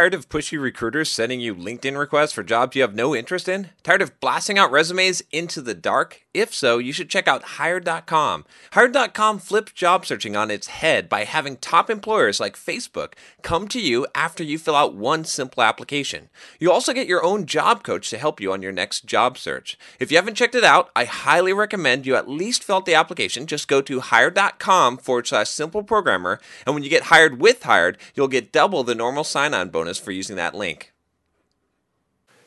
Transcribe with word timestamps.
Tired 0.00 0.14
of 0.14 0.30
pushy 0.30 0.58
recruiters 0.58 1.10
sending 1.10 1.40
you 1.40 1.54
LinkedIn 1.54 1.98
requests 1.98 2.32
for 2.32 2.42
jobs 2.42 2.74
you 2.74 2.80
have 2.80 2.94
no 2.94 3.14
interest 3.14 3.50
in? 3.50 3.68
Tired 3.82 4.00
of 4.00 4.18
blasting 4.18 4.58
out 4.58 4.70
resumes 4.70 5.22
into 5.30 5.60
the 5.60 5.74
dark? 5.74 6.22
If 6.32 6.54
so, 6.54 6.78
you 6.78 6.90
should 6.90 7.10
check 7.10 7.28
out 7.28 7.42
Hired.com. 7.42 8.46
Hired.com 8.72 9.40
flips 9.40 9.72
job 9.72 10.06
searching 10.06 10.36
on 10.36 10.50
its 10.50 10.68
head 10.68 11.10
by 11.10 11.24
having 11.24 11.58
top 11.58 11.90
employers 11.90 12.40
like 12.40 12.56
Facebook 12.56 13.12
come 13.42 13.68
to 13.68 13.80
you 13.80 14.06
after 14.14 14.42
you 14.42 14.56
fill 14.58 14.76
out 14.76 14.94
one 14.94 15.24
simple 15.24 15.62
application. 15.62 16.30
You 16.58 16.72
also 16.72 16.94
get 16.94 17.08
your 17.08 17.22
own 17.22 17.44
job 17.44 17.82
coach 17.82 18.08
to 18.08 18.16
help 18.16 18.40
you 18.40 18.52
on 18.52 18.62
your 18.62 18.72
next 18.72 19.04
job 19.04 19.36
search. 19.36 19.76
If 19.98 20.10
you 20.10 20.16
haven't 20.16 20.36
checked 20.36 20.54
it 20.54 20.64
out, 20.64 20.88
I 20.96 21.04
highly 21.04 21.52
recommend 21.52 22.06
you 22.06 22.14
at 22.14 22.28
least 22.28 22.64
fill 22.64 22.76
out 22.76 22.86
the 22.86 22.94
application. 22.94 23.46
Just 23.46 23.68
go 23.68 23.82
to 23.82 24.00
Hired.com 24.00 24.96
forward 24.96 25.26
slash 25.26 25.50
simple 25.50 25.82
programmer, 25.82 26.40
and 26.64 26.74
when 26.74 26.84
you 26.84 26.88
get 26.88 27.04
hired 27.04 27.40
with 27.40 27.64
Hired, 27.64 27.98
you'll 28.14 28.28
get 28.28 28.52
double 28.52 28.82
the 28.82 28.94
normal 28.94 29.24
sign 29.24 29.52
on 29.52 29.68
bonus 29.68 29.90
for 30.00 30.12
using 30.12 30.36
that 30.36 30.54
link. 30.54 30.92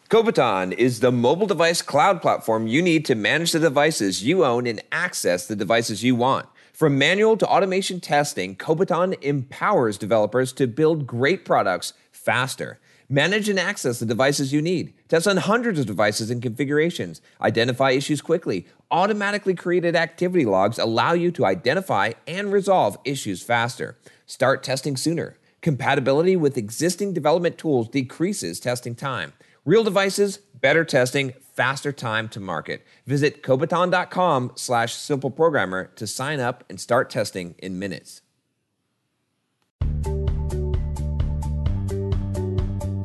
Kobiton 0.09 0.73
is 0.73 0.99
the 0.99 1.11
mobile 1.11 1.47
device 1.47 1.81
cloud 1.81 2.21
platform 2.21 2.67
you 2.67 2.81
need 2.81 3.03
to 3.05 3.15
manage 3.15 3.51
the 3.51 3.59
devices 3.59 4.23
you 4.23 4.45
own 4.45 4.67
and 4.67 4.81
access 4.91 5.47
the 5.47 5.55
devices 5.55 6.03
you 6.03 6.15
want. 6.15 6.47
From 6.71 6.97
manual 6.97 7.37
to 7.37 7.47
automation 7.47 7.99
testing, 7.99 8.55
Kobiton 8.55 9.19
empowers 9.23 9.97
developers 9.97 10.53
to 10.53 10.67
build 10.67 11.07
great 11.07 11.45
products 11.45 11.93
faster. 12.11 12.79
Manage 13.09 13.49
and 13.49 13.59
access 13.59 13.99
the 13.99 14.05
devices 14.05 14.53
you 14.53 14.61
need. 14.61 14.93
Test 15.07 15.27
on 15.27 15.37
hundreds 15.37 15.79
of 15.79 15.85
devices 15.85 16.29
and 16.29 16.41
configurations. 16.41 17.21
Identify 17.41 17.91
issues 17.91 18.21
quickly. 18.21 18.67
Automatically 18.91 19.55
created 19.55 19.95
activity 19.95 20.45
logs 20.45 20.79
allow 20.79 21.13
you 21.13 21.31
to 21.31 21.45
identify 21.45 22.13
and 22.27 22.51
resolve 22.51 22.97
issues 23.03 23.41
faster. 23.41 23.97
Start 24.25 24.63
testing 24.63 24.97
sooner. 24.97 25.37
Compatibility 25.63 26.35
with 26.35 26.57
existing 26.57 27.13
development 27.13 27.57
tools 27.57 27.87
decreases 27.87 28.59
testing 28.59 28.95
time. 28.95 29.31
Real 29.63 29.85
devices, 29.85 30.39
better 30.59 30.83
testing, 30.83 31.31
faster 31.53 31.93
time 31.93 32.27
to 32.27 32.41
market. 32.41 32.85
Visit 33.07 33.41
Kobiton.com 33.41 34.51
slash 34.55 34.93
simple 34.93 35.31
programmer 35.31 35.85
to 35.95 36.05
sign 36.05 36.41
up 36.41 36.65
and 36.69 36.81
start 36.81 37.09
testing 37.09 37.55
in 37.59 37.79
minutes. 37.79 38.21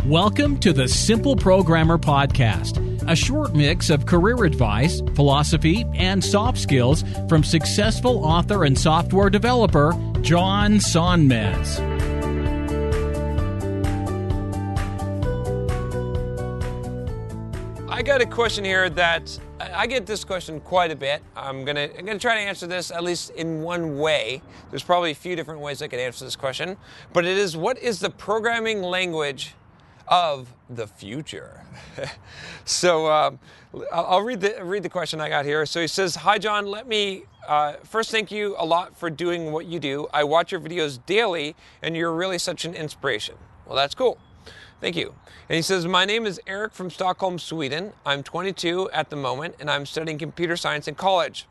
Welcome 0.04 0.58
to 0.58 0.72
the 0.72 0.88
Simple 0.88 1.36
Programmer 1.36 1.96
Podcast, 1.96 2.82
a 3.08 3.14
short 3.14 3.54
mix 3.54 3.88
of 3.88 4.06
career 4.06 4.42
advice, 4.44 5.00
philosophy, 5.14 5.84
and 5.94 6.24
soft 6.24 6.58
skills 6.58 7.04
from 7.28 7.44
successful 7.44 8.24
author 8.24 8.64
and 8.64 8.76
software 8.76 9.30
developer 9.30 9.92
John 10.22 10.78
Sonmez. 10.78 11.97
Got 18.08 18.22
a 18.22 18.26
question 18.26 18.64
here 18.64 18.88
that 18.88 19.38
I 19.60 19.86
get 19.86 20.06
this 20.06 20.24
question 20.24 20.60
quite 20.60 20.90
a 20.90 20.96
bit. 20.96 21.22
I'm 21.36 21.62
gonna 21.66 21.90
I'm 21.98 22.06
gonna 22.06 22.18
try 22.18 22.36
to 22.36 22.40
answer 22.40 22.66
this 22.66 22.90
at 22.90 23.04
least 23.04 23.28
in 23.32 23.60
one 23.60 23.98
way. 23.98 24.40
There's 24.70 24.82
probably 24.82 25.10
a 25.10 25.14
few 25.14 25.36
different 25.36 25.60
ways 25.60 25.82
I 25.82 25.88
could 25.88 26.00
answer 26.00 26.24
this 26.24 26.34
question, 26.34 26.78
but 27.12 27.26
it 27.26 27.36
is 27.36 27.54
what 27.54 27.76
is 27.76 28.00
the 28.00 28.08
programming 28.08 28.80
language 28.80 29.54
of 30.06 30.54
the 30.70 30.86
future? 30.86 31.62
so 32.64 33.08
I'll 33.08 33.38
I'll 33.92 34.22
read 34.22 34.40
the 34.40 34.56
read 34.64 34.84
the 34.84 34.88
question 34.88 35.20
I 35.20 35.28
got 35.28 35.44
here. 35.44 35.66
So 35.66 35.82
he 35.82 35.86
says, 35.86 36.14
"Hi 36.14 36.38
John, 36.38 36.66
let 36.66 36.88
me 36.88 37.24
uh, 37.46 37.74
first 37.84 38.10
thank 38.10 38.32
you 38.32 38.56
a 38.58 38.64
lot 38.64 38.96
for 38.96 39.10
doing 39.10 39.52
what 39.52 39.66
you 39.66 39.78
do. 39.78 40.06
I 40.14 40.24
watch 40.24 40.50
your 40.50 40.62
videos 40.62 40.98
daily, 41.04 41.54
and 41.82 41.94
you're 41.94 42.14
really 42.14 42.38
such 42.38 42.64
an 42.64 42.74
inspiration." 42.74 43.34
Well, 43.66 43.76
that's 43.76 43.94
cool. 43.94 44.16
Thank 44.80 44.96
you. 44.96 45.14
And 45.48 45.56
he 45.56 45.62
says, 45.62 45.86
My 45.86 46.04
name 46.04 46.24
is 46.24 46.40
Eric 46.46 46.72
from 46.72 46.88
Stockholm, 46.90 47.38
Sweden. 47.38 47.92
I'm 48.06 48.22
22 48.22 48.90
at 48.92 49.10
the 49.10 49.16
moment, 49.16 49.56
and 49.58 49.68
I'm 49.70 49.84
studying 49.86 50.18
computer 50.18 50.56
science 50.56 50.86
in 50.86 50.94
college. 50.94 51.46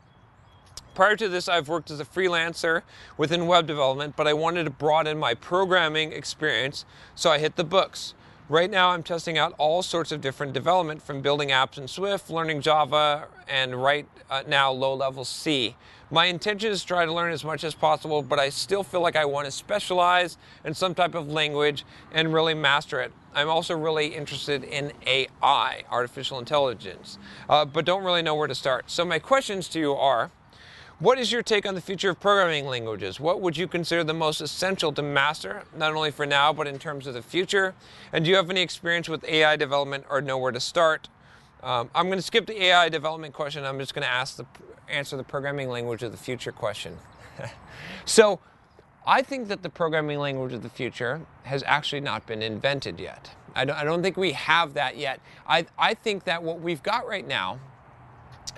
Prior 0.94 1.14
to 1.16 1.28
this, 1.28 1.48
I've 1.48 1.68
worked 1.68 1.90
as 1.90 2.00
a 2.00 2.04
freelancer 2.04 2.82
within 3.16 3.46
web 3.46 3.66
development, 3.66 4.16
but 4.16 4.26
I 4.26 4.32
wanted 4.32 4.64
to 4.64 4.70
broaden 4.70 5.18
my 5.18 5.34
programming 5.34 6.12
experience, 6.12 6.84
so 7.14 7.30
I 7.30 7.38
hit 7.38 7.56
the 7.56 7.64
books. 7.64 8.14
Right 8.50 8.70
now, 8.70 8.88
I'm 8.88 9.02
testing 9.02 9.36
out 9.36 9.54
all 9.58 9.82
sorts 9.82 10.10
of 10.10 10.22
different 10.22 10.54
development 10.54 11.02
from 11.02 11.20
building 11.20 11.50
apps 11.50 11.76
in 11.76 11.86
Swift, 11.86 12.30
learning 12.30 12.62
Java, 12.62 13.28
and 13.46 13.74
right 13.74 14.08
uh, 14.30 14.42
now 14.48 14.72
low 14.72 14.94
level 14.94 15.26
C. 15.26 15.76
My 16.10 16.24
intention 16.24 16.72
is 16.72 16.80
to 16.80 16.86
try 16.86 17.04
to 17.04 17.12
learn 17.12 17.30
as 17.30 17.44
much 17.44 17.62
as 17.62 17.74
possible, 17.74 18.22
but 18.22 18.38
I 18.38 18.48
still 18.48 18.82
feel 18.82 19.02
like 19.02 19.16
I 19.16 19.26
want 19.26 19.44
to 19.44 19.50
specialize 19.50 20.38
in 20.64 20.72
some 20.72 20.94
type 20.94 21.14
of 21.14 21.28
language 21.28 21.84
and 22.10 22.32
really 22.32 22.54
master 22.54 23.02
it. 23.02 23.12
I'm 23.34 23.50
also 23.50 23.76
really 23.76 24.06
interested 24.06 24.64
in 24.64 24.92
AI, 25.06 25.82
artificial 25.90 26.38
intelligence, 26.38 27.18
uh, 27.50 27.66
but 27.66 27.84
don't 27.84 28.02
really 28.02 28.22
know 28.22 28.34
where 28.34 28.48
to 28.48 28.54
start. 28.54 28.90
So, 28.90 29.04
my 29.04 29.18
questions 29.18 29.68
to 29.68 29.78
you 29.78 29.92
are 29.92 30.30
what 31.00 31.18
is 31.18 31.30
your 31.30 31.42
take 31.42 31.64
on 31.66 31.74
the 31.74 31.80
future 31.80 32.10
of 32.10 32.18
programming 32.18 32.66
languages? 32.66 33.20
What 33.20 33.40
would 33.40 33.56
you 33.56 33.68
consider 33.68 34.02
the 34.02 34.14
most 34.14 34.40
essential 34.40 34.92
to 34.92 35.02
master, 35.02 35.62
not 35.76 35.94
only 35.94 36.10
for 36.10 36.26
now, 36.26 36.52
but 36.52 36.66
in 36.66 36.78
terms 36.78 37.06
of 37.06 37.14
the 37.14 37.22
future? 37.22 37.74
And 38.12 38.24
do 38.24 38.30
you 38.30 38.36
have 38.36 38.50
any 38.50 38.62
experience 38.62 39.08
with 39.08 39.24
AI 39.24 39.56
development 39.56 40.04
or 40.10 40.20
know 40.20 40.38
where 40.38 40.50
to 40.50 40.60
start? 40.60 41.08
Um, 41.62 41.90
I'm 41.94 42.06
going 42.06 42.18
to 42.18 42.22
skip 42.22 42.46
the 42.46 42.60
AI 42.64 42.88
development 42.88 43.32
question. 43.32 43.64
I'm 43.64 43.78
just 43.78 43.94
going 43.94 44.02
to 44.02 44.10
ask 44.10 44.36
the 44.36 44.46
answer 44.88 45.16
the 45.16 45.24
programming 45.24 45.68
language 45.68 46.02
of 46.02 46.10
the 46.10 46.18
future 46.18 46.52
question. 46.52 46.96
so, 48.04 48.40
I 49.06 49.22
think 49.22 49.48
that 49.48 49.62
the 49.62 49.70
programming 49.70 50.18
language 50.18 50.52
of 50.52 50.62
the 50.62 50.68
future 50.68 51.22
has 51.44 51.62
actually 51.66 52.00
not 52.00 52.26
been 52.26 52.42
invented 52.42 53.00
yet. 53.00 53.30
I 53.54 53.64
don't, 53.64 53.76
I 53.76 53.84
don't 53.84 54.02
think 54.02 54.16
we 54.16 54.32
have 54.32 54.74
that 54.74 54.98
yet. 54.98 55.20
I, 55.46 55.64
I 55.78 55.94
think 55.94 56.24
that 56.24 56.42
what 56.42 56.60
we've 56.60 56.82
got 56.82 57.06
right 57.06 57.26
now 57.26 57.58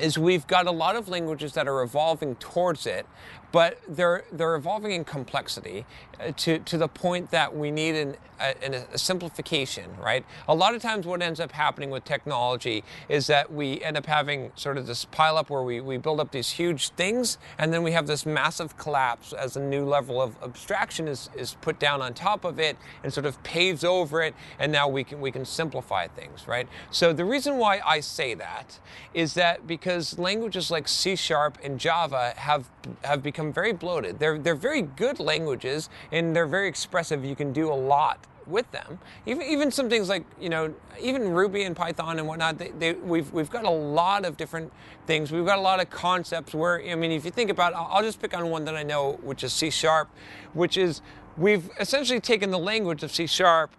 is 0.00 0.18
we've 0.18 0.46
got 0.46 0.66
a 0.66 0.70
lot 0.70 0.96
of 0.96 1.08
languages 1.08 1.52
that 1.54 1.68
are 1.68 1.82
evolving 1.82 2.36
towards 2.36 2.86
it, 2.86 3.06
but 3.52 3.78
they're 3.88 4.24
they're 4.32 4.54
evolving 4.54 4.92
in 4.92 5.04
complexity 5.04 5.84
uh, 6.20 6.32
to 6.36 6.58
to 6.60 6.78
the 6.78 6.88
point 6.88 7.30
that 7.30 7.54
we 7.54 7.70
need 7.70 7.94
an, 7.94 8.16
a, 8.40 8.84
a, 8.92 8.98
simplification, 8.98 9.90
right? 10.00 10.24
A 10.48 10.54
lot 10.54 10.74
of 10.74 10.82
times, 10.82 11.06
what 11.06 11.22
ends 11.22 11.40
up 11.40 11.52
happening 11.52 11.90
with 11.90 12.04
technology 12.04 12.84
is 13.08 13.26
that 13.26 13.52
we 13.52 13.80
end 13.82 13.96
up 13.96 14.06
having 14.06 14.52
sort 14.54 14.78
of 14.78 14.86
this 14.86 15.04
pile 15.04 15.36
up 15.36 15.50
where 15.50 15.62
we, 15.62 15.80
we 15.80 15.96
build 15.96 16.20
up 16.20 16.30
these 16.32 16.50
huge 16.50 16.90
things, 16.90 17.38
and 17.58 17.72
then 17.72 17.82
we 17.82 17.92
have 17.92 18.06
this 18.06 18.24
massive 18.24 18.76
collapse 18.76 19.32
as 19.32 19.56
a 19.56 19.60
new 19.60 19.84
level 19.84 20.20
of 20.20 20.36
abstraction 20.42 21.08
is, 21.08 21.30
is 21.36 21.54
put 21.60 21.78
down 21.78 22.02
on 22.02 22.14
top 22.14 22.44
of 22.44 22.58
it 22.58 22.76
and 23.02 23.12
sort 23.12 23.26
of 23.26 23.42
paves 23.42 23.84
over 23.84 24.22
it, 24.22 24.34
and 24.58 24.70
now 24.72 24.88
we 24.88 25.04
can 25.04 25.20
we 25.20 25.30
can 25.30 25.44
simplify 25.44 26.06
things, 26.06 26.46
right? 26.46 26.68
So 26.90 27.12
the 27.12 27.24
reason 27.24 27.56
why 27.56 27.80
I 27.84 28.00
say 28.00 28.34
that 28.34 28.78
is 29.14 29.34
that 29.34 29.66
because 29.66 30.18
languages 30.18 30.70
like 30.70 30.88
C 30.88 31.16
Sharp 31.16 31.58
and 31.62 31.78
Java 31.78 32.34
have 32.36 32.68
have 33.02 33.22
become 33.22 33.39
very 33.52 33.72
bloated. 33.72 34.18
They're 34.18 34.38
they're 34.38 34.54
very 34.54 34.82
good 34.82 35.18
languages 35.20 35.88
and 36.12 36.34
they're 36.34 36.46
very 36.46 36.68
expressive. 36.68 37.24
You 37.24 37.36
can 37.36 37.52
do 37.52 37.72
a 37.72 37.74
lot 37.74 38.26
with 38.46 38.70
them. 38.72 38.98
Even 39.26 39.42
even 39.42 39.70
some 39.70 39.88
things 39.88 40.08
like 40.08 40.24
you 40.40 40.48
know 40.48 40.74
even 41.00 41.30
Ruby 41.30 41.62
and 41.62 41.74
Python 41.74 42.18
and 42.18 42.26
whatnot. 42.26 42.58
They, 42.58 42.70
they, 42.78 42.92
we've 42.94 43.32
we've 43.32 43.50
got 43.50 43.64
a 43.64 43.70
lot 43.70 44.24
of 44.24 44.36
different 44.36 44.72
things. 45.06 45.32
We've 45.32 45.46
got 45.46 45.58
a 45.58 45.62
lot 45.62 45.80
of 45.80 45.88
concepts 45.90 46.54
where 46.54 46.82
I 46.82 46.94
mean 46.94 47.12
if 47.12 47.24
you 47.24 47.30
think 47.30 47.50
about, 47.50 47.72
I'll 47.74 48.02
just 48.02 48.20
pick 48.20 48.36
on 48.36 48.50
one 48.50 48.64
that 48.66 48.76
I 48.76 48.82
know, 48.82 49.18
which 49.22 49.44
is 49.44 49.52
C 49.52 49.70
sharp, 49.70 50.08
which 50.52 50.76
is 50.76 51.00
we've 51.36 51.70
essentially 51.78 52.20
taken 52.20 52.50
the 52.50 52.58
language 52.58 53.02
of 53.02 53.12
C 53.12 53.26
sharp 53.26 53.70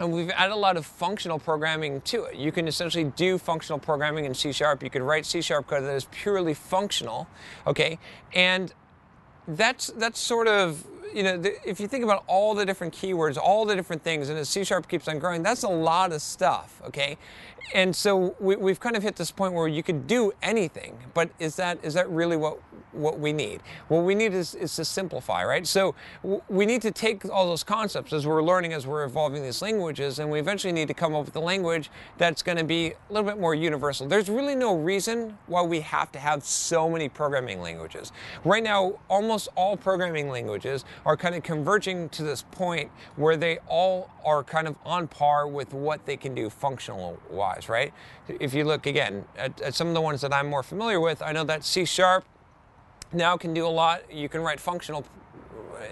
and 0.00 0.12
we've 0.12 0.30
added 0.30 0.52
a 0.52 0.56
lot 0.56 0.76
of 0.76 0.84
functional 0.84 1.38
programming 1.38 2.00
to 2.02 2.24
it. 2.24 2.36
You 2.36 2.52
can 2.52 2.66
essentially 2.66 3.04
do 3.04 3.38
functional 3.38 3.78
programming 3.78 4.24
in 4.24 4.34
C 4.34 4.52
Sharp. 4.52 4.82
You 4.82 4.90
can 4.90 5.02
write 5.02 5.26
C 5.26 5.40
Sharp 5.40 5.66
code 5.66 5.84
that 5.84 5.94
is 5.94 6.06
purely 6.10 6.54
functional, 6.54 7.28
okay? 7.66 7.98
And 8.32 8.72
that's 9.46 9.88
that's 9.88 10.18
sort 10.18 10.48
of 10.48 10.86
you 11.12 11.22
know, 11.22 11.36
the, 11.36 11.56
if 11.68 11.80
you 11.80 11.88
think 11.88 12.04
about 12.04 12.24
all 12.26 12.54
the 12.54 12.64
different 12.64 12.94
keywords, 12.94 13.36
all 13.36 13.64
the 13.64 13.74
different 13.74 14.02
things, 14.02 14.28
and 14.28 14.38
as 14.38 14.48
C 14.48 14.64
Sharp 14.64 14.88
keeps 14.88 15.08
on 15.08 15.18
growing, 15.18 15.42
that's 15.42 15.62
a 15.62 15.68
lot 15.68 16.12
of 16.12 16.22
stuff, 16.22 16.80
okay? 16.86 17.16
And 17.74 17.94
so 17.94 18.36
we, 18.38 18.70
have 18.70 18.80
kind 18.80 18.96
of 18.96 19.02
hit 19.02 19.16
this 19.16 19.30
point 19.30 19.54
where 19.54 19.68
you 19.68 19.82
could 19.82 20.06
do 20.06 20.32
anything, 20.42 20.98
but 21.14 21.30
is 21.38 21.56
that 21.56 21.78
is 21.82 21.94
that 21.94 22.08
really 22.10 22.36
what 22.36 22.58
what 22.94 23.18
we 23.18 23.32
need. 23.32 23.60
What 23.88 24.04
we 24.04 24.14
need 24.14 24.32
is, 24.34 24.54
is 24.54 24.74
to 24.76 24.84
simplify, 24.84 25.44
right? 25.44 25.66
So 25.66 25.94
we 26.48 26.64
need 26.66 26.82
to 26.82 26.90
take 26.90 27.28
all 27.28 27.46
those 27.46 27.64
concepts 27.64 28.12
as 28.12 28.26
we're 28.26 28.42
learning, 28.42 28.72
as 28.72 28.86
we're 28.86 29.04
evolving 29.04 29.42
these 29.42 29.60
languages, 29.60 30.18
and 30.18 30.30
we 30.30 30.38
eventually 30.38 30.72
need 30.72 30.88
to 30.88 30.94
come 30.94 31.14
up 31.14 31.26
with 31.26 31.36
a 31.36 31.40
language 31.40 31.90
that's 32.18 32.42
going 32.42 32.58
to 32.58 32.64
be 32.64 32.92
a 32.92 33.12
little 33.12 33.28
bit 33.28 33.40
more 33.40 33.54
universal. 33.54 34.06
There's 34.06 34.28
really 34.28 34.54
no 34.54 34.76
reason 34.76 35.36
why 35.46 35.62
we 35.62 35.80
have 35.80 36.12
to 36.12 36.18
have 36.18 36.44
so 36.44 36.88
many 36.88 37.08
programming 37.08 37.60
languages. 37.60 38.12
Right 38.44 38.62
now, 38.62 39.00
almost 39.08 39.48
all 39.56 39.76
programming 39.76 40.28
languages 40.28 40.84
are 41.04 41.16
kind 41.16 41.34
of 41.34 41.42
converging 41.42 42.08
to 42.10 42.22
this 42.22 42.42
point 42.42 42.90
where 43.16 43.36
they 43.36 43.58
all 43.68 44.10
are 44.24 44.42
kind 44.42 44.68
of 44.68 44.76
on 44.84 45.06
par 45.08 45.46
with 45.46 45.72
what 45.72 46.06
they 46.06 46.16
can 46.16 46.34
do 46.34 46.50
functional 46.50 47.20
wise, 47.30 47.68
right? 47.68 47.92
If 48.28 48.54
you 48.54 48.64
look 48.64 48.86
again 48.86 49.24
at, 49.36 49.60
at 49.60 49.74
some 49.74 49.88
of 49.88 49.94
the 49.94 50.00
ones 50.00 50.20
that 50.20 50.32
I'm 50.32 50.46
more 50.46 50.62
familiar 50.62 51.00
with, 51.00 51.22
I 51.22 51.32
know 51.32 51.44
that 51.44 51.64
C 51.64 51.84
sharp 51.84 52.24
now 53.12 53.36
can 53.36 53.54
do 53.54 53.66
a 53.66 53.68
lot. 53.68 54.12
You 54.12 54.28
can 54.28 54.40
write 54.40 54.60
functional 54.60 55.04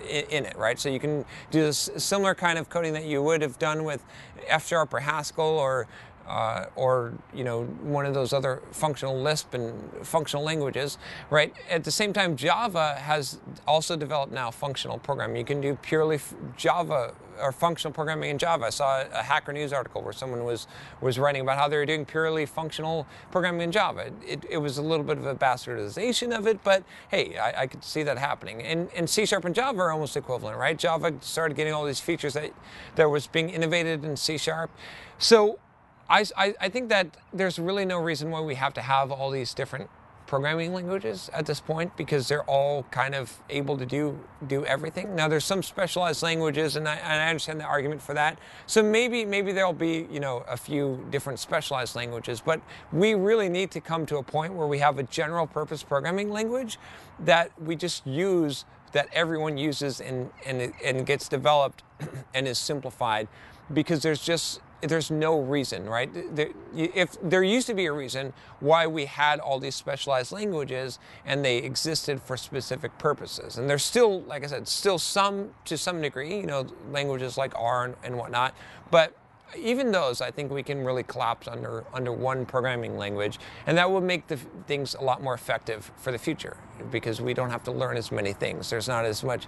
in, 0.09 0.47
it, 0.47 0.57
right? 0.57 0.79
So 0.79 0.89
you 0.89 1.01
can 1.01 1.25
do 1.51 1.61
this 1.63 1.91
similar 1.97 2.35
kind 2.35 2.59
of 2.59 2.69
coding 2.69 2.93
that 2.95 3.05
you 3.05 3.23
would 3.23 3.43
have 3.43 3.59
done 3.59 3.85
with 3.85 4.05
F 4.47 4.67
sharp 4.67 4.93
or 4.95 5.01
Haskell 5.01 5.45
or 5.45 5.87
uh, 6.27 6.67
or 6.77 7.15
you 7.35 7.45
know 7.45 7.65
one 7.83 8.07
of 8.07 8.15
those 8.15 8.33
other 8.33 8.63
functional 8.71 9.21
Lisp 9.21 9.55
and 9.55 9.75
functional 10.07 10.45
languages, 10.45 10.99
right? 11.31 11.55
At 11.71 11.85
the 11.85 11.91
same 11.91 12.13
time, 12.13 12.37
Java 12.37 12.95
has 12.95 13.39
also 13.67 13.97
developed 13.97 14.33
now 14.33 14.51
functional 14.51 14.99
programming. 14.99 15.37
You 15.37 15.45
can 15.45 15.61
do 15.61 15.75
purely 15.77 16.21
Java 16.57 17.15
or 17.41 17.53
functional 17.53 17.93
programming 17.93 18.31
in 18.31 18.39
Java. 18.39 18.67
I 18.67 18.71
saw 18.71 19.03
a 19.13 19.23
Hacker 19.23 19.53
News 19.53 19.73
article 19.73 20.03
where 20.03 20.13
someone 20.13 20.45
was 20.45 20.67
was 21.01 21.19
writing 21.19 21.43
about 21.43 21.59
how 21.59 21.69
they 21.69 21.77
were 21.77 21.87
doing 21.87 22.05
purely 22.05 22.47
functional 22.47 23.07
programming 23.31 23.63
in 23.63 23.73
Java. 23.73 24.13
It, 24.27 24.45
it 24.49 24.59
was 24.59 24.79
a 24.79 24.83
little 24.83 25.05
bit 25.05 25.19
of 25.19 25.27
a 25.27 25.35
bastardization 25.35 26.37
of 26.37 26.47
it, 26.47 26.63
but 26.63 26.85
hey, 27.09 27.37
I, 27.39 27.63
I 27.63 27.67
could 27.67 27.85
see 27.85 28.03
that 28.05 28.19
happening. 28.19 28.63
And, 28.63 28.89
and 28.95 29.09
C 29.09 29.27
Sharp 29.27 29.45
and 29.45 29.55
Java 29.55 29.81
are 29.81 29.93
almost 29.93 30.17
equivalent, 30.17 30.59
right? 30.59 30.79
Java 30.79 31.15
started 31.21 31.57
getting 31.57 31.73
all 31.73 31.85
these 31.85 32.01
features 32.01 32.35
that 32.35 32.53
that 32.97 33.11
was 33.11 33.27
being 33.27 33.51
innovated 33.51 34.05
in 34.05 34.17
C 34.17 34.39
Sharp. 34.39 34.71
So 35.19 35.59
I, 36.09 36.25
I, 36.37 36.55
I 36.61 36.69
think 36.69 36.89
that 36.91 37.17
there's 37.33 37.59
really 37.59 37.85
no 37.85 37.99
reason 37.99 38.31
why 38.31 38.41
we 38.41 38.55
have 38.57 38.75
to 38.75 38.83
have 38.83 39.11
all 39.11 39.31
these 39.31 39.55
different 39.55 39.89
programming 40.33 40.73
languages 40.73 41.29
at 41.35 41.45
this 41.45 41.61
point 41.61 41.95
because 41.95 42.27
they're 42.27 42.45
all 42.45 42.85
kind 42.85 43.15
of 43.15 43.39
able 43.51 43.77
to 43.77 43.85
do 43.85 44.19
do 44.47 44.65
everything. 44.65 45.15
Now 45.15 45.29
there's 45.29 45.45
some 45.45 45.63
specialized 45.63 46.23
languages, 46.23 46.77
and 46.77 46.89
I, 46.89 46.95
and 46.95 47.21
I, 47.21 47.29
understand 47.29 47.61
the 47.61 47.65
argument 47.65 48.01
for 48.01 48.15
that. 48.15 48.39
So 48.67 48.83
maybe 48.83 49.27
maybe 49.27 49.53
there'll 49.53 49.75
be 49.75 50.07
you 50.11 50.21
know 50.21 50.43
a 50.49 50.57
few 50.57 51.07
different 51.11 51.39
specialized 51.39 51.95
languages, 51.97 52.41
but 52.41 52.63
we 52.93 53.13
really 53.15 53.51
need 53.51 53.71
to 53.73 53.81
come 53.83 54.07
to 54.07 54.17
a 54.17 54.23
point 54.23 54.55
where 54.55 54.67
we 54.67 54.79
have 54.79 54.99
a 54.99 55.03
general 55.03 55.47
purpose 55.47 55.83
programming 55.83 56.31
language 56.31 56.79
that 57.21 57.51
we 57.61 57.77
just 57.77 58.07
use 58.07 58.65
that 58.93 59.09
everyone 59.13 59.59
uses 59.59 60.01
and 60.01 60.31
and, 60.47 60.73
and 60.83 61.05
gets 61.05 61.29
developed 61.29 61.83
and 62.35 62.49
is 62.49 62.59
simplified 62.59 63.29
because 63.75 64.03
there's 64.03 64.25
just 64.25 64.61
there's 64.83 65.11
no 65.11 65.41
reason, 65.41 65.89
right? 65.89 66.11
There, 66.35 66.51
if 66.75 67.17
there 67.23 67.43
used 67.43 67.67
to 67.69 67.75
be 67.75 67.87
a 67.87 67.93
reason 67.93 68.33
why 68.61 68.87
we 68.87 69.07
had 69.07 69.39
all 69.39 69.59
these 69.59 69.75
specialized 69.75 70.33
languages 70.33 70.99
and 71.25 71.45
they 71.45 71.59
existed 71.59 72.21
for 72.21 72.37
specific 72.37 72.97
purposes, 72.99 73.59
and 73.59 73.71
there's 73.71 73.85
still, 73.85 74.23
like 74.23 74.45
I 74.45 74.49
said, 74.49 74.67
still 74.67 74.99
some 74.99 75.51
to 75.67 75.79
some 75.79 76.03
degree, 76.03 76.37
you 76.37 76.47
know, 76.47 76.67
languages 76.91 77.39
like 77.39 77.53
R 77.57 77.85
and, 77.85 77.95
and 78.03 78.19
whatnot, 78.19 78.55
but 78.91 79.17
even 79.57 79.93
those, 79.93 80.21
I 80.21 80.31
think 80.31 80.51
we 80.51 80.63
can 80.63 80.85
really 80.85 81.03
collapse 81.03 81.49
under 81.49 81.85
under 81.93 82.13
one 82.13 82.47
programming 82.47 82.97
language, 82.97 83.39
and 83.67 83.77
that 83.79 83.91
will 83.91 84.01
make 84.01 84.27
the 84.27 84.37
things 84.67 84.95
a 84.95 85.03
lot 85.03 85.23
more 85.23 85.35
effective 85.35 85.91
for 85.97 86.13
the 86.13 86.19
future 86.19 86.57
because 86.91 87.21
we 87.21 87.35
don't 87.35 87.51
have 87.51 87.63
to 87.65 87.73
learn 87.73 87.97
as 87.97 88.11
many 88.11 88.33
things. 88.33 88.71
There's 88.71 88.89
not 88.89 89.05
as 89.05 89.23
much 89.23 89.47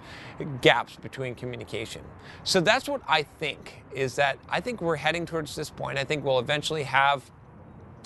gaps 0.61 0.95
between 0.95 1.35
communication. 1.35 2.01
So 2.43 2.61
that's 2.61 2.87
what 2.87 3.01
I 3.07 3.23
think 3.23 3.83
is 3.93 4.15
that 4.15 4.37
I 4.49 4.61
think 4.61 4.81
we're 4.81 4.95
heading 4.95 5.25
towards 5.25 5.55
this 5.55 5.69
point. 5.69 5.97
I 5.97 6.03
think 6.03 6.23
we'll 6.23 6.39
eventually 6.39 6.83
have 6.83 7.29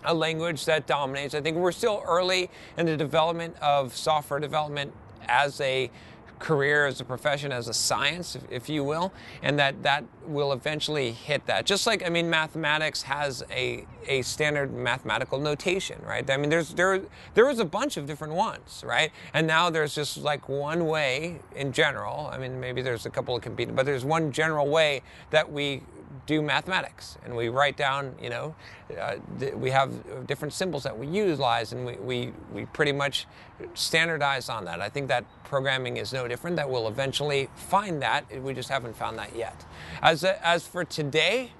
a 0.05 0.13
language 0.13 0.65
that 0.65 0.87
dominates. 0.87 1.35
I 1.35 1.41
think 1.41 1.57
we're 1.57 1.71
still 1.71 2.03
early 2.07 2.49
in 2.77 2.85
the 2.85 2.97
development 2.97 3.55
of 3.61 3.95
software 3.95 4.39
development 4.39 4.93
as 5.27 5.59
a 5.61 5.91
career 6.39 6.87
as 6.87 7.01
a 7.01 7.05
profession 7.05 7.51
as 7.51 7.67
a 7.67 7.73
science 7.73 8.35
if, 8.35 8.43
if, 8.49 8.69
you 8.69 8.83
will 8.83 9.11
and 9.43 9.59
that 9.59 9.83
that 9.83 10.03
will 10.25 10.53
eventually 10.53 11.11
hit 11.11 11.45
that. 11.45 11.65
Just 11.65 11.85
like 11.85 12.05
i 12.05 12.09
mean 12.09 12.29
mathematics 12.29 13.01
has 13.03 13.43
a 13.51 13.85
a 14.07 14.21
standard 14.21 14.73
mathematical 14.73 15.39
notation 15.39 16.01
right? 16.05 16.29
I 16.29 16.37
mean 16.37 16.49
there's 16.49 16.73
there 16.73 17.01
there 17.33 17.45
was 17.45 17.59
a 17.59 17.65
bunch 17.65 17.97
of 17.97 18.05
different 18.05 18.33
ones 18.33 18.83
right? 18.85 19.11
And 19.33 19.45
now 19.45 19.69
there's 19.69 19.93
just 19.93 20.17
like 20.17 20.47
one 20.49 20.85
way 20.85 21.39
in 21.55 21.71
general. 21.71 22.29
I 22.31 22.37
mean 22.37 22.59
maybe 22.59 22.81
there's 22.81 23.05
a 23.05 23.09
couple 23.09 23.35
of 23.35 23.41
competing 23.41 23.75
but 23.75 23.85
there's 23.85 24.05
one 24.05 24.31
general 24.31 24.67
way 24.67 25.01
that 25.31 25.51
we 25.51 25.81
do 26.25 26.41
mathematics 26.41 27.17
and 27.23 27.35
we 27.35 27.49
write 27.49 27.77
down, 27.77 28.15
you 28.21 28.29
know, 28.29 28.55
uh, 28.99 29.15
th- 29.39 29.53
we 29.53 29.69
have 29.69 30.27
different 30.27 30.53
symbols 30.53 30.83
that 30.83 30.97
we 30.97 31.07
utilize 31.07 31.73
and 31.73 31.85
we, 31.85 31.93
we, 31.95 32.33
we 32.53 32.65
pretty 32.67 32.91
much 32.91 33.27
standardize 33.73 34.49
on 34.49 34.65
that. 34.65 34.81
I 34.81 34.89
think 34.89 35.07
that 35.07 35.25
programming 35.43 35.97
is 35.97 36.13
no 36.13 36.27
different, 36.27 36.55
that 36.55 36.69
we'll 36.69 36.87
eventually 36.87 37.49
find 37.55 38.01
that. 38.01 38.25
We 38.41 38.53
just 38.53 38.69
haven't 38.69 38.95
found 38.95 39.17
that 39.17 39.35
yet. 39.35 39.65
As, 40.01 40.23
as 40.23 40.67
for 40.67 40.83
today, 40.83 41.51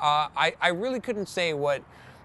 uh, 0.00 0.28
I, 0.36 0.54
I 0.60 0.68
really 0.68 1.00
couldn't 1.00 1.28
say 1.28 1.54
what 1.54 1.82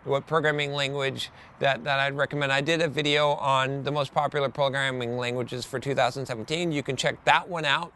what 0.07 0.25
programming 0.25 0.71
language 0.73 1.29
that, 1.59 1.83
that 1.83 1.99
I'd 1.99 2.15
recommend. 2.15 2.51
I 2.51 2.61
did 2.61 2.81
a 2.81 2.87
video 2.87 3.31
on 3.31 3.83
the 3.83 3.91
most 3.91 4.13
popular 4.13 4.47
programming 4.47 5.17
languages 5.17 5.65
for 5.65 5.79
2017. 5.79 6.71
You 6.71 6.81
can 6.81 6.95
check 6.95 7.23
that 7.25 7.47
one 7.49 7.65
out 7.65 7.91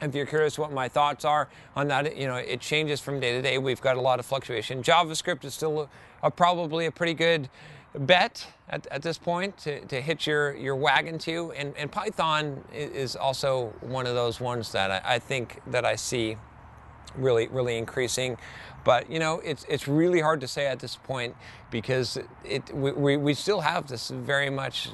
if 0.00 0.14
you're 0.14 0.26
curious 0.26 0.58
what 0.58 0.72
my 0.72 0.88
thoughts 0.88 1.24
are 1.24 1.48
on 1.74 1.88
that, 1.88 2.16
you 2.16 2.26
know, 2.26 2.36
it 2.36 2.60
changes 2.60 3.00
from 3.00 3.20
day 3.20 3.32
to 3.32 3.42
day. 3.42 3.58
We've 3.58 3.80
got 3.80 3.96
a 3.96 4.00
lot 4.00 4.18
of 4.18 4.26
fluctuation. 4.26 4.82
JavaScript 4.82 5.44
is 5.44 5.54
still 5.54 5.82
a, 5.82 5.88
a, 6.26 6.30
probably 6.30 6.86
a 6.86 6.90
pretty 6.92 7.14
good 7.14 7.48
bet 7.98 8.46
at, 8.68 8.86
at 8.88 9.02
this 9.02 9.18
point 9.18 9.56
to, 9.58 9.80
to 9.86 10.00
hitch 10.00 10.26
your, 10.26 10.54
your 10.54 10.76
wagon 10.76 11.18
to. 11.18 11.52
And, 11.52 11.74
and 11.76 11.90
Python 11.90 12.62
is 12.72 13.16
also 13.16 13.72
one 13.80 14.06
of 14.06 14.14
those 14.14 14.40
ones 14.40 14.72
that 14.72 14.90
I, 14.90 15.14
I 15.14 15.18
think 15.18 15.60
that 15.66 15.84
I 15.84 15.96
see 15.96 16.36
really, 17.16 17.48
really 17.48 17.76
increasing. 17.76 18.36
But 18.84 19.10
you 19.10 19.18
know, 19.18 19.40
it's 19.40 19.64
it's 19.68 19.88
really 19.88 20.20
hard 20.20 20.40
to 20.40 20.48
say 20.48 20.66
at 20.66 20.78
this 20.78 20.96
point 20.96 21.34
because 21.70 22.18
it 22.44 22.74
we, 22.74 23.16
we 23.16 23.34
still 23.34 23.60
have 23.60 23.86
this 23.86 24.08
very 24.10 24.50
much 24.50 24.90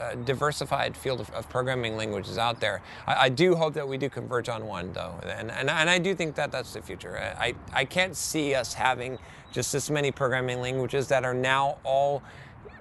uh, 0.00 0.14
diversified 0.14 0.96
field 0.96 1.20
of, 1.20 1.30
of, 1.30 1.48
programming 1.48 1.96
languages 1.96 2.38
out 2.38 2.60
there. 2.60 2.82
I, 3.06 3.14
I, 3.14 3.28
do 3.28 3.56
hope 3.56 3.74
that 3.74 3.88
we 3.88 3.98
do 3.98 4.08
converge 4.08 4.48
on 4.48 4.66
one 4.66 4.92
though, 4.92 5.14
and 5.24 5.50
and, 5.50 5.70
and 5.70 5.90
I 5.90 5.98
do 5.98 6.14
think 6.14 6.34
that 6.36 6.52
that's 6.52 6.72
the 6.72 6.82
future. 6.82 7.18
I, 7.38 7.54
I 7.72 7.84
can't 7.84 8.16
see 8.16 8.54
us 8.54 8.74
having 8.74 9.18
just 9.52 9.72
this 9.72 9.90
many 9.90 10.10
programming 10.10 10.60
languages 10.60 11.08
that 11.08 11.24
are 11.24 11.34
now 11.34 11.78
all 11.84 12.22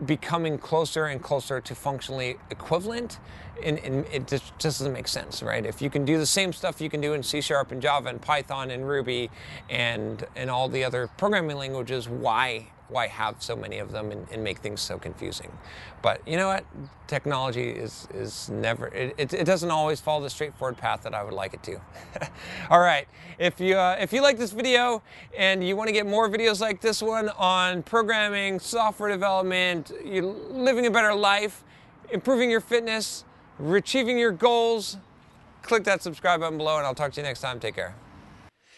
becoming 0.05 0.57
closer 0.57 1.05
and 1.05 1.21
closer 1.21 1.59
to 1.61 1.75
functionally 1.75 2.37
equivalent 2.51 3.19
and, 3.63 3.79
and, 3.79 4.05
it 4.07 4.27
just, 4.27 4.45
just 4.59 4.79
doesn't 4.79 4.93
make 4.93 5.07
sense 5.07 5.41
right? 5.41 5.65
If 5.65 5.81
you 5.81 5.89
can 5.89 6.05
do 6.05 6.17
the 6.17 6.25
same 6.25 6.53
stuff 6.53 6.79
you 6.79 6.89
can 6.89 7.01
do 7.01 7.13
in 7.13 7.23
c 7.23 7.41
sharp 7.41 7.71
and 7.71 7.81
java 7.81 8.09
and 8.09 8.21
python 8.21 8.71
and 8.71 8.87
ruby 8.87 9.29
and 9.69 10.25
and 10.35 10.49
all 10.49 10.69
the 10.69 10.83
other 10.83 11.09
programming 11.17 11.57
languages 11.57 12.07
why 12.07 12.67
why 12.89 13.07
have 13.07 13.41
so 13.41 13.55
many 13.55 13.79
of 13.79 13.91
them 13.91 14.11
and, 14.11 14.27
and, 14.31 14.43
make 14.43 14.59
things 14.59 14.79
so 14.81 14.97
confusing. 14.97 15.51
But 16.01 16.25
you 16.27 16.37
know 16.37 16.47
what? 16.47 16.65
Technology 17.07 17.69
is 17.69 18.07
is 18.13 18.49
never. 18.49 18.87
It, 18.87 19.15
it, 19.17 19.33
it 19.33 19.43
doesn't 19.43 19.71
always 19.71 19.99
follow 19.99 20.23
the 20.23 20.29
straightforward 20.29 20.77
path 20.77 21.03
that 21.03 21.13
I 21.13 21.23
would 21.23 21.33
like 21.33 21.53
it 21.53 21.63
to. 21.63 21.81
All 22.69 22.79
right. 22.79 23.07
If 23.39 23.59
you 23.59 23.77
uh, 23.77 23.97
if 23.99 24.13
you 24.13 24.21
like 24.21 24.37
this 24.37 24.51
video 24.51 25.01
and 25.37 25.65
you 25.65 25.75
want 25.75 25.87
to 25.89 25.93
get 25.93 26.05
more 26.05 26.29
videos 26.29 26.61
like 26.61 26.81
this 26.81 27.01
one 27.01 27.29
on 27.37 27.83
programming, 27.83 28.59
software 28.59 29.09
development, 29.09 29.91
living 30.05 30.85
a 30.85 30.91
better 30.91 31.13
life, 31.13 31.63
improving 32.11 32.49
your 32.49 32.61
fitness, 32.61 33.25
achieving 33.59 34.17
your 34.17 34.31
goals, 34.31 34.97
click 35.61 35.83
that 35.83 36.01
subscribe 36.01 36.39
button 36.39 36.57
below, 36.57 36.77
and 36.77 36.85
I'll 36.85 36.95
talk 36.95 37.11
to 37.13 37.21
you 37.21 37.27
next 37.27 37.41
time. 37.41 37.59
Take 37.59 37.75
care. 37.75 37.95